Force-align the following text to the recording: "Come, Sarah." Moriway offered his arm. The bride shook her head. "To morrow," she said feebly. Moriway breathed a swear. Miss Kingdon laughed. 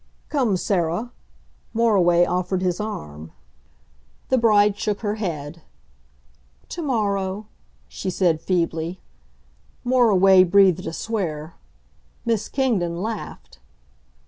"Come, 0.29 0.57
Sarah." 0.57 1.11
Moriway 1.75 2.25
offered 2.25 2.63
his 2.63 2.79
arm. 2.79 3.31
The 4.29 4.39
bride 4.39 4.75
shook 4.75 5.01
her 5.01 5.13
head. 5.21 5.61
"To 6.69 6.81
morrow," 6.81 7.45
she 7.87 8.09
said 8.09 8.41
feebly. 8.41 8.99
Moriway 9.85 10.43
breathed 10.43 10.87
a 10.87 10.93
swear. 10.93 11.53
Miss 12.25 12.49
Kingdon 12.49 13.03
laughed. 13.03 13.59